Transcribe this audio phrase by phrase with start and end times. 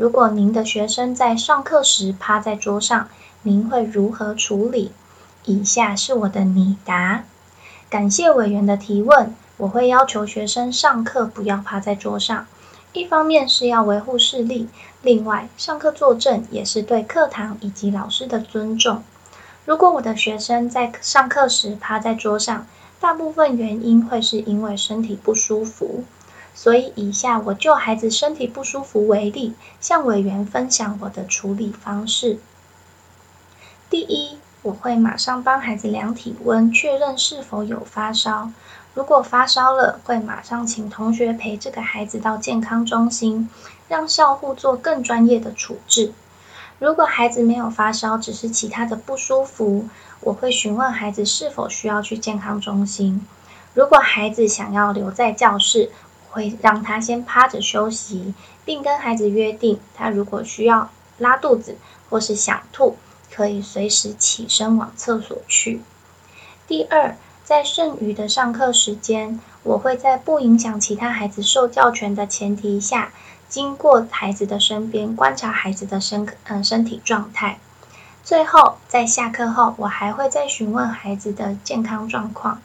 [0.00, 3.10] 如果您的学生在上课时趴在桌上。
[3.42, 4.92] 您会如何处理？
[5.44, 7.24] 以下是我的拟答。
[7.90, 9.34] 感谢委员的提问。
[9.58, 12.46] 我会要求学生上课不要趴在桌上，
[12.94, 14.68] 一方面是要维护视力，
[15.02, 19.02] 另外上课坐正也是对课堂以及老师的尊重。
[19.66, 22.66] 如果我的学生在上课时趴在桌上，
[22.98, 26.04] 大部分原因会是因为身体不舒服。
[26.54, 32.38] 所以以下我就孩子身体不舒服为例，向委员分享我的处理方式。
[33.88, 38.50] 第一，我会马上帮孩子量体温，确认是否有发烧。
[38.94, 43.48] 如果发烧了，会马上请同学陪这个孩子到健康中心，
[43.88, 46.12] 让校护做更专业的处置。
[46.78, 49.88] 如果孩子没有发烧，只是其他的不舒服，
[50.20, 53.26] 我会询问孩子是否需要去健康中心。
[53.74, 55.90] 如果孩子想要留在教室，
[56.30, 61.76] 会让他先趴着休息，并跟孩子约定，他如果需要拉肚子
[62.08, 62.96] 或是想吐。
[63.32, 65.80] 可以随时起身往厕所去。
[66.66, 73.12] 第二，在剩余的上课时间，我会在不影响其他孩子受教权的前提下，
[73.48, 77.60] 经过孩子的身边观察孩子的身嗯身体状态。
[78.24, 82.60] 最后，在下课后，我还会再询问孩子的健康状况。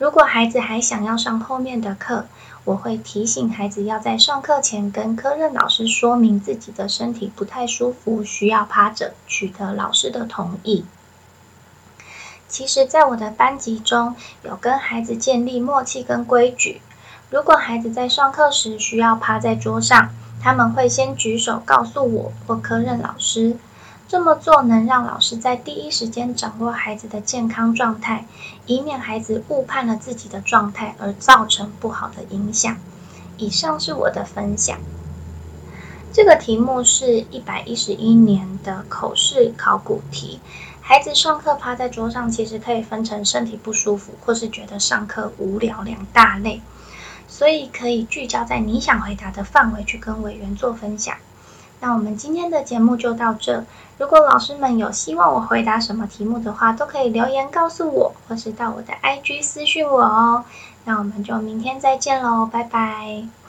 [0.00, 2.24] 如果孩子还想要上后面的课，
[2.64, 10.86] 我会提醒孩子要在上课前跟科任老师说明自己的身体不太舒服，需要趴着，取得老师的同意。
[12.48, 16.80] 其实，在我的班级中有跟孩子建立默契跟规矩。
[17.28, 23.58] 如果孩子在上课时需要趴在桌上，他们会先举手告诉我或科任老师。
[24.10, 28.26] 这么做能让老师在第一时间掌握孩子的健康状态，
[28.66, 32.76] 以免孩子误判了自己的状态而造成不好的影响。
[33.36, 34.76] 以上是我的分享。
[36.12, 40.40] 这个题目是一百一十一年的口试考古题。
[40.80, 46.60] 孩子上课趴在桌上，其实可以分成身体不舒服，或是觉得上课无聊两大类，
[47.28, 51.16] 所以可以聚焦在你想回答的范围去跟委员做分享。
[51.80, 53.64] 那我们今天的节目就到这。
[53.98, 60.44] 如果老师们有希望我回答什么题目的话，都可以留言告诉我，或是到我的 IG 私讯我哦。
[60.84, 63.39] 那我们就明天再见喽，拜拜。